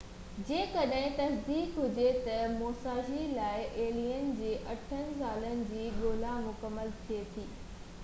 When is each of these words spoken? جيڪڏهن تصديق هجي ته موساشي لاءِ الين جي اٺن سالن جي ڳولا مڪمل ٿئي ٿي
جيڪڏهن 0.45 1.03
تصديق 1.19 1.77
هجي 1.83 2.07
ته 2.29 2.47
موساشي 2.55 3.27
لاءِ 3.35 3.69
الين 3.85 4.27
جي 4.41 4.51
اٺن 4.75 5.15
سالن 5.23 5.65
جي 5.75 5.89
ڳولا 6.03 6.37
مڪمل 6.51 6.95
ٿئي 7.07 7.25
ٿي 7.35 7.51